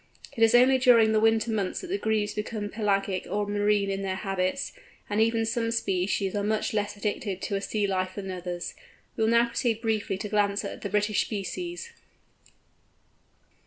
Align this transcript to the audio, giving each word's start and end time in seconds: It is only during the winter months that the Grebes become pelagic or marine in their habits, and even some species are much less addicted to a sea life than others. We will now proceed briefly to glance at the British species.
It 0.35 0.41
is 0.41 0.55
only 0.55 0.79
during 0.79 1.11
the 1.11 1.19
winter 1.19 1.51
months 1.51 1.81
that 1.81 1.89
the 1.89 1.97
Grebes 1.99 2.33
become 2.33 2.69
pelagic 2.69 3.27
or 3.29 3.45
marine 3.45 3.91
in 3.91 4.01
their 4.01 4.15
habits, 4.15 4.73
and 5.07 5.21
even 5.21 5.45
some 5.45 5.69
species 5.69 6.33
are 6.33 6.41
much 6.43 6.73
less 6.73 6.97
addicted 6.97 7.39
to 7.43 7.55
a 7.55 7.61
sea 7.61 7.85
life 7.85 8.15
than 8.15 8.31
others. 8.31 8.73
We 9.15 9.23
will 9.23 9.29
now 9.31 9.45
proceed 9.45 9.79
briefly 9.79 10.17
to 10.17 10.27
glance 10.27 10.65
at 10.65 10.81
the 10.81 10.89
British 10.89 11.21
species. 11.23 11.91